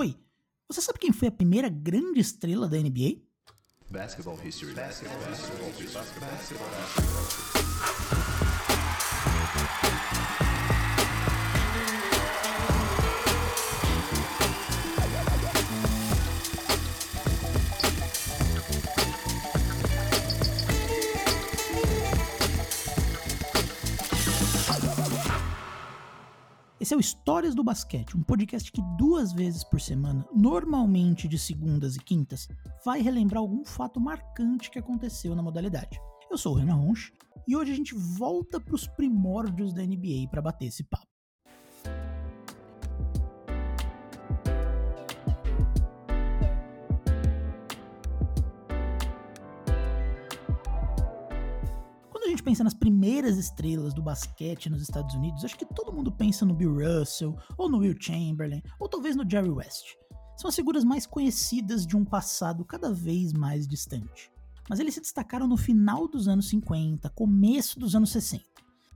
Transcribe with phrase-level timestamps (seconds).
[0.00, 0.14] Oi,
[0.68, 3.16] você sabe quem foi a primeira grande estrela da NBA?
[3.90, 4.72] Basketball history.
[4.72, 8.17] Basketball, basketball, basketball, basketball.
[26.88, 31.38] Esse é o Histórias do Basquete, um podcast que duas vezes por semana, normalmente de
[31.38, 32.48] segundas e quintas,
[32.82, 36.00] vai relembrar algum fato marcante que aconteceu na modalidade.
[36.30, 37.12] Eu sou o Renan Ronch
[37.46, 41.07] e hoje a gente volta para os primórdios da NBA para bater esse papo.
[52.48, 56.54] Pensa nas primeiras estrelas do basquete nos Estados Unidos, acho que todo mundo pensa no
[56.54, 59.84] Bill Russell, ou no Will Chamberlain, ou talvez no Jerry West.
[60.34, 64.32] São as figuras mais conhecidas de um passado cada vez mais distante.
[64.66, 68.42] Mas eles se destacaram no final dos anos 50, começo dos anos 60.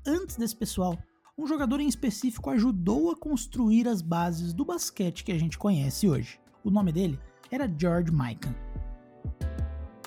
[0.07, 0.97] Antes desse pessoal,
[1.37, 6.09] um jogador em específico ajudou a construir as bases do basquete que a gente conhece
[6.09, 6.41] hoje.
[6.65, 8.72] O nome dele era George Mikan.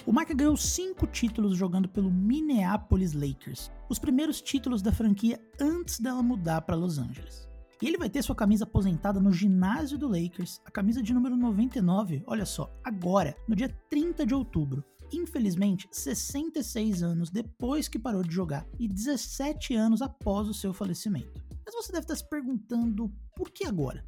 [0.07, 5.99] O Mike ganhou cinco títulos jogando pelo Minneapolis Lakers, os primeiros títulos da franquia antes
[5.99, 7.49] dela mudar para Los Angeles.
[7.81, 11.35] E ele vai ter sua camisa aposentada no ginásio do Lakers, a camisa de número
[11.35, 14.83] 99, olha só, agora, no dia 30 de outubro.
[15.11, 21.43] Infelizmente, 66 anos depois que parou de jogar e 17 anos após o seu falecimento.
[21.65, 24.05] Mas você deve estar se perguntando por que agora?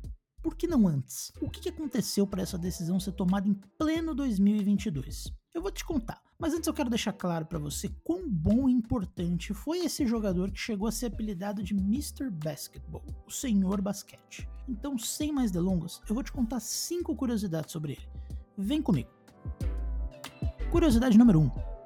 [0.47, 1.29] Por que não antes?
[1.41, 5.29] O que aconteceu para essa decisão ser tomada em pleno 2022?
[5.53, 8.71] Eu vou te contar, mas antes eu quero deixar claro para você quão bom e
[8.71, 12.29] importante foi esse jogador que chegou a ser apelidado de Mr.
[12.29, 14.47] Basketball, o Senhor Basquete.
[14.69, 18.09] Então, sem mais delongas, eu vou te contar cinco curiosidades sobre ele.
[18.57, 19.09] Vem comigo.
[20.71, 21.43] Curiosidade número 1.
[21.43, 21.76] Um.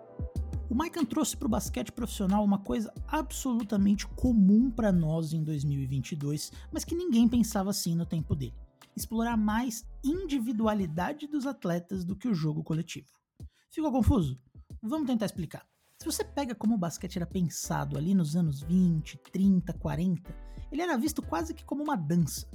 [0.72, 6.49] O Maikan trouxe para o basquete profissional uma coisa absolutamente comum para nós em 2022,
[6.71, 8.55] mas que ninguém pensava assim no tempo dele:
[8.95, 13.10] explorar mais individualidade dos atletas do que o jogo coletivo.
[13.70, 14.39] Ficou confuso?
[14.81, 15.67] Vamos tentar explicar.
[15.99, 20.33] Se você pega como o basquete era pensado ali nos anos 20, 30, 40,
[20.71, 22.48] ele era visto quase que como uma dança.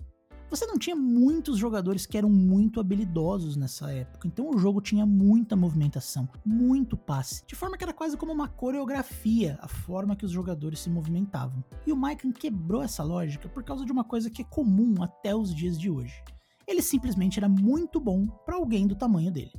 [0.49, 5.05] Você não tinha muitos jogadores que eram muito habilidosos nessa época, então o jogo tinha
[5.05, 10.25] muita movimentação, muito passe, de forma que era quase como uma coreografia a forma que
[10.25, 11.65] os jogadores se movimentavam.
[11.85, 15.35] E o Mikan quebrou essa lógica por causa de uma coisa que é comum até
[15.35, 16.23] os dias de hoje.
[16.67, 19.53] Ele simplesmente era muito bom para alguém do tamanho dele.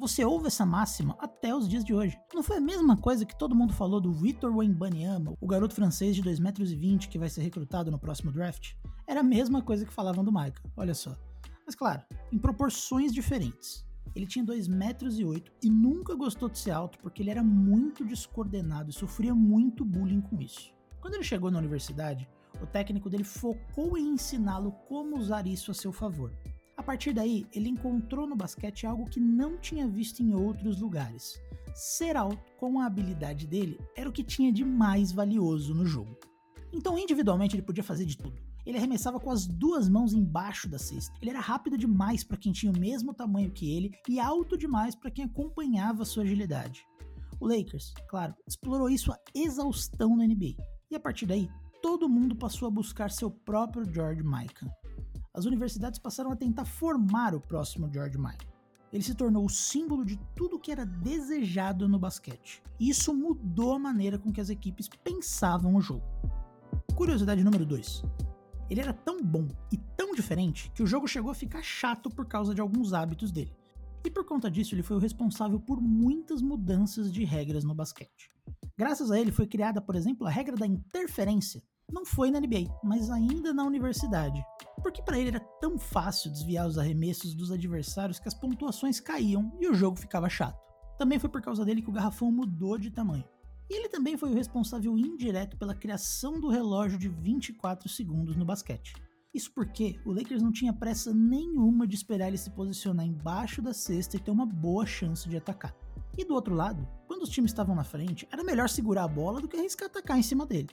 [0.00, 2.16] Você ouve essa máxima até os dias de hoje.
[2.32, 6.14] Não foi a mesma coisa que todo mundo falou do Victor Wembanyama, o garoto francês
[6.14, 8.74] de 2,20 metros que vai ser recrutado no próximo draft?
[9.08, 11.16] Era a mesma coisa que falavam do Michael, olha só.
[11.66, 12.00] Mas claro,
[12.30, 13.84] em proporções diferentes.
[14.14, 18.90] Ele tinha 2,08 metros e nunca gostou de ser alto porque ele era muito descoordenado
[18.90, 20.72] e sofria muito bullying com isso.
[21.00, 22.28] Quando ele chegou na universidade,
[22.62, 26.32] o técnico dele focou em ensiná-lo como usar isso a seu favor.
[26.78, 31.34] A partir daí, ele encontrou no basquete algo que não tinha visto em outros lugares.
[31.74, 36.16] Ser alto com a habilidade dele era o que tinha de mais valioso no jogo.
[36.72, 38.40] Então, individualmente, ele podia fazer de tudo.
[38.64, 41.12] Ele arremessava com as duas mãos embaixo da cesta.
[41.20, 44.94] Ele era rápido demais para quem tinha o mesmo tamanho que ele e alto demais
[44.94, 46.86] para quem acompanhava sua agilidade.
[47.40, 50.54] O Lakers, claro, explorou isso a exaustão na NBA.
[50.92, 51.48] E a partir daí,
[51.82, 54.70] todo mundo passou a buscar seu próprio George Mikan
[55.38, 58.46] as universidades passaram a tentar formar o próximo George Mikan.
[58.92, 62.60] Ele se tornou o símbolo de tudo que era desejado no basquete.
[62.80, 66.04] E isso mudou a maneira com que as equipes pensavam o jogo.
[66.94, 68.02] Curiosidade número 2.
[68.68, 72.26] Ele era tão bom e tão diferente que o jogo chegou a ficar chato por
[72.26, 73.54] causa de alguns hábitos dele.
[74.04, 78.30] E por conta disso, ele foi o responsável por muitas mudanças de regras no basquete.
[78.76, 81.62] Graças a ele foi criada, por exemplo, a regra da interferência,
[81.92, 84.44] não foi na NBA, mas ainda na universidade.
[84.82, 89.56] Porque para ele era tão fácil desviar os arremessos dos adversários que as pontuações caíam
[89.60, 90.58] e o jogo ficava chato.
[90.96, 93.24] Também foi por causa dele que o garrafão mudou de tamanho.
[93.70, 98.44] E ele também foi o responsável indireto pela criação do relógio de 24 segundos no
[98.44, 98.94] basquete.
[99.34, 103.74] Isso porque o Lakers não tinha pressa nenhuma de esperar ele se posicionar embaixo da
[103.74, 105.74] cesta e ter uma boa chance de atacar.
[106.16, 109.40] E do outro lado, quando os times estavam na frente, era melhor segurar a bola
[109.40, 110.70] do que arriscar atacar em cima dele.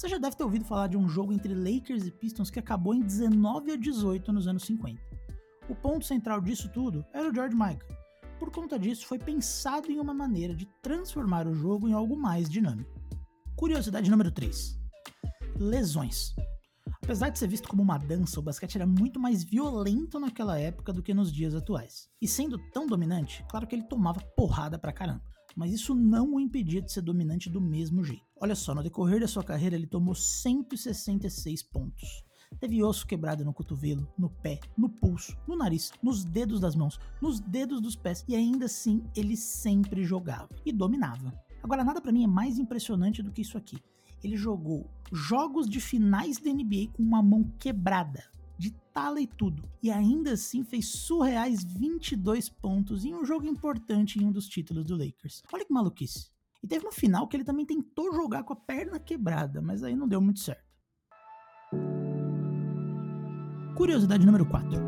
[0.00, 2.94] Você já deve ter ouvido falar de um jogo entre Lakers e Pistons que acabou
[2.94, 4.98] em 19 a 18 nos anos 50.
[5.68, 7.86] O ponto central disso tudo era o George Michael.
[8.38, 12.48] Por conta disso, foi pensado em uma maneira de transformar o jogo em algo mais
[12.48, 12.98] dinâmico.
[13.54, 14.74] Curiosidade número 3:
[15.58, 16.34] lesões.
[17.04, 20.94] Apesar de ser visto como uma dança, o basquete era muito mais violento naquela época
[20.94, 22.08] do que nos dias atuais.
[22.22, 25.30] E sendo tão dominante, claro que ele tomava porrada pra caramba.
[25.56, 28.24] Mas isso não o impedia de ser dominante do mesmo jeito.
[28.40, 32.24] Olha só, no decorrer da sua carreira ele tomou 166 pontos.
[32.58, 36.98] Teve osso quebrado no cotovelo, no pé, no pulso, no nariz, nos dedos das mãos,
[37.20, 41.32] nos dedos dos pés e ainda assim ele sempre jogava e dominava.
[41.62, 43.78] Agora, nada para mim é mais impressionante do que isso aqui.
[44.22, 48.24] Ele jogou jogos de finais da NBA com uma mão quebrada,
[48.60, 54.18] de tala e tudo, e ainda assim fez surreais 22 pontos em um jogo importante
[54.20, 55.42] em um dos títulos do Lakers.
[55.50, 56.28] Olha que maluquice.
[56.62, 59.96] E teve no final que ele também tentou jogar com a perna quebrada, mas aí
[59.96, 60.68] não deu muito certo.
[63.74, 64.78] Curiosidade número 4.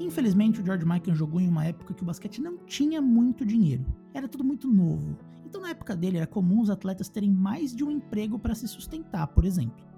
[0.00, 3.84] Infelizmente, o George Michael jogou em uma época que o basquete não tinha muito dinheiro.
[4.14, 5.18] Era tudo muito novo.
[5.44, 8.66] Então, na época dele, era comum os atletas terem mais de um emprego para se
[8.66, 9.91] sustentar, por exemplo.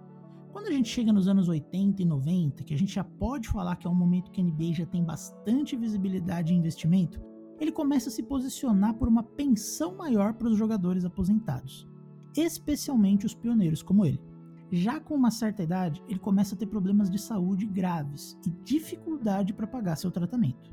[0.55, 3.75] Quando a gente chega nos anos 80 e 90, que a gente já pode falar
[3.75, 7.21] que é um momento que a NBA já tem bastante visibilidade e investimento,
[7.59, 11.89] ele começa a se posicionar por uma pensão maior para os jogadores aposentados,
[12.37, 14.23] especialmente os pioneiros como ele.
[14.71, 19.53] Já com uma certa idade, ele começa a ter problemas de saúde graves e dificuldade
[19.53, 20.73] para pagar seu tratamento.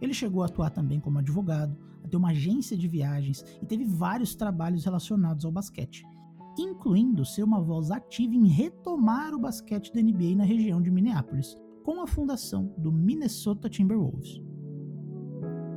[0.00, 3.84] Ele chegou a atuar também como advogado, a ter uma agência de viagens e teve
[3.84, 6.06] vários trabalhos relacionados ao basquete,
[6.58, 11.56] incluindo ser uma voz ativa em retomar o basquete da NBA na região de Minneapolis,
[11.82, 14.40] com a fundação do Minnesota Timberwolves.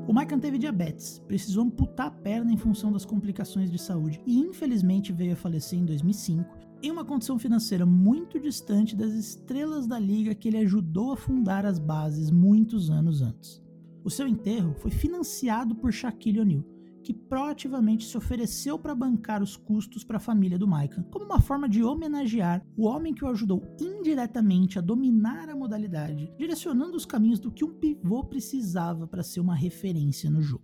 [0.05, 4.37] O Michael teve diabetes, precisou amputar a perna em função das complicações de saúde e
[4.37, 6.43] infelizmente veio a falecer em 2005
[6.83, 11.65] em uma condição financeira muito distante das estrelas da liga que ele ajudou a fundar
[11.65, 13.63] as bases muitos anos antes.
[14.03, 16.65] O seu enterro foi financiado por Shaquille O'Neal,
[17.03, 21.41] que proativamente se ofereceu para bancar os custos para a família do Micah, como uma
[21.41, 27.05] forma de homenagear o homem que o ajudou indiretamente a dominar a modalidade, direcionando os
[27.05, 30.63] caminhos do que um pivô precisava para ser uma referência no jogo.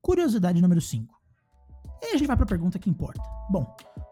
[0.00, 1.14] Curiosidade número 5.
[2.02, 3.22] E aí a gente vai para a pergunta que importa.
[3.48, 3.64] Bom,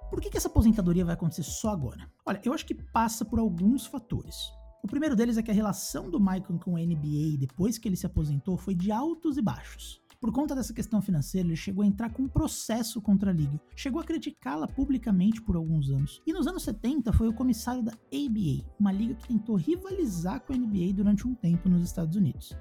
[0.08, 2.08] por que, que essa aposentadoria vai acontecer só agora?
[2.24, 4.36] Olha, eu acho que passa por alguns fatores.
[4.82, 7.96] O primeiro deles é que a relação do Michael com a NBA depois que ele
[7.96, 9.99] se aposentou foi de altos e baixos.
[10.20, 13.58] Por conta dessa questão financeira, ele chegou a entrar com um processo contra a liga,
[13.74, 16.20] chegou a criticá-la publicamente por alguns anos.
[16.26, 20.52] E nos anos 70 foi o comissário da ABA, uma liga que tentou rivalizar com
[20.52, 22.54] a NBA durante um tempo nos Estados Unidos.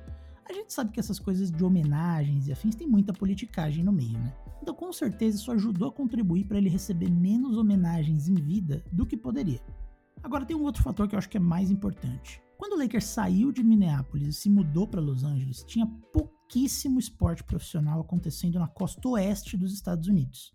[0.49, 4.17] A gente sabe que essas coisas de homenagens e afins tem muita politicagem no meio,
[4.17, 4.33] né?
[4.61, 9.05] Então, com certeza, isso ajudou a contribuir para ele receber menos homenagens em vida do
[9.05, 9.59] que poderia.
[10.23, 12.41] Agora, tem um outro fator que eu acho que é mais importante.
[12.57, 15.87] Quando o Lakers saiu de Minneapolis e se mudou para Los Angeles, tinha
[16.49, 20.51] pouquíssimo esporte profissional acontecendo na costa oeste dos Estados Unidos.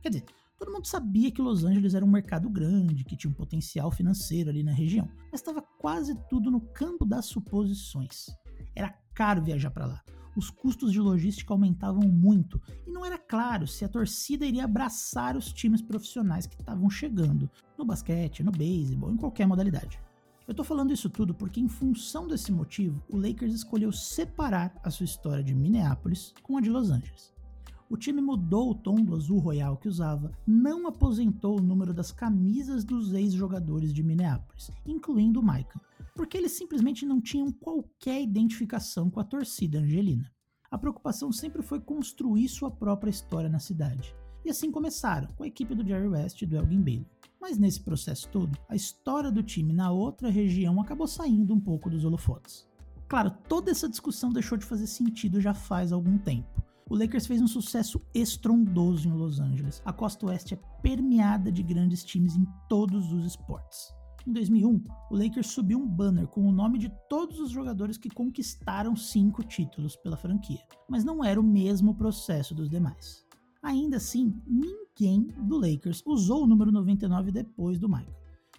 [0.00, 0.24] Quer dizer,
[0.58, 4.48] todo mundo sabia que Los Angeles era um mercado grande, que tinha um potencial financeiro
[4.48, 8.28] ali na região, mas estava quase tudo no campo das suposições.
[8.74, 10.02] Era caro viajar para lá.
[10.34, 15.36] Os custos de logística aumentavam muito e não era claro se a torcida iria abraçar
[15.36, 20.00] os times profissionais que estavam chegando no basquete, no beisebol, em qualquer modalidade.
[20.48, 24.90] Eu tô falando isso tudo porque, em função desse motivo, o Lakers escolheu separar a
[24.92, 27.34] sua história de Minneapolis com a de Los Angeles.
[27.90, 32.12] O time mudou o tom do azul royal que usava, não aposentou o número das
[32.12, 35.80] camisas dos ex-jogadores de Minneapolis, incluindo o Michael,
[36.14, 40.30] porque eles simplesmente não tinham qualquer identificação com a torcida angelina.
[40.70, 44.14] A preocupação sempre foi construir sua própria história na cidade.
[44.46, 47.06] E assim começaram, com a equipe do Jerry West e do Elgin Baylor.
[47.40, 51.90] Mas nesse processo todo, a história do time na outra região acabou saindo um pouco
[51.90, 52.64] dos holofotes.
[53.08, 56.62] Claro, toda essa discussão deixou de fazer sentido já faz algum tempo.
[56.88, 59.82] O Lakers fez um sucesso estrondoso em Los Angeles.
[59.84, 63.92] A costa oeste é permeada de grandes times em todos os esportes.
[64.24, 68.08] Em 2001, o Lakers subiu um banner com o nome de todos os jogadores que
[68.08, 73.25] conquistaram cinco títulos pela franquia, mas não era o mesmo processo dos demais.
[73.62, 78.14] Ainda assim, ninguém do Lakers usou o número 99 depois do Michael.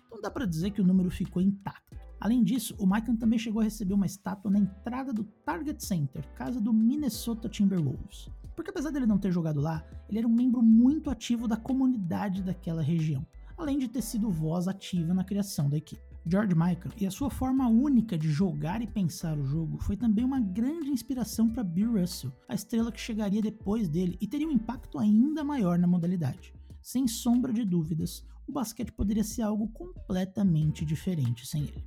[0.06, 1.98] Então dá para dizer que o número ficou intacto.
[2.20, 6.28] Além disso, o Michael também chegou a receber uma estátua na entrada do Target Center,
[6.34, 8.30] casa do Minnesota Timberwolves.
[8.56, 12.42] Porque apesar dele não ter jogado lá, ele era um membro muito ativo da comunidade
[12.42, 13.26] daquela região
[13.58, 16.02] além de ter sido voz ativa na criação da equipe.
[16.30, 20.26] George Michael e a sua forma única de jogar e pensar o jogo foi também
[20.26, 24.52] uma grande inspiração para Bill Russell, a estrela que chegaria depois dele e teria um
[24.52, 26.54] impacto ainda maior na modalidade.
[26.82, 31.86] Sem sombra de dúvidas, o basquete poderia ser algo completamente diferente sem ele.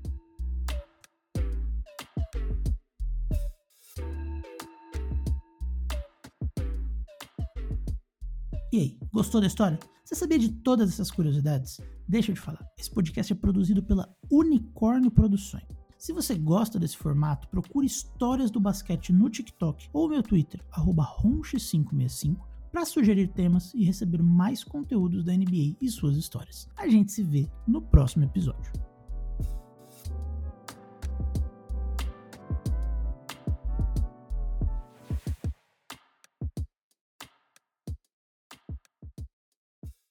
[8.73, 9.79] E aí, gostou da história?
[10.05, 11.81] Você sabia de todas essas curiosidades?
[12.11, 15.63] Deixa eu te falar, esse podcast é produzido pela Unicórnio Produções.
[15.97, 22.37] Se você gosta desse formato, procure histórias do basquete no TikTok ou meu Twitter, ronche565,
[22.73, 26.69] para sugerir temas e receber mais conteúdos da NBA e suas histórias.
[26.77, 28.73] A gente se vê no próximo episódio.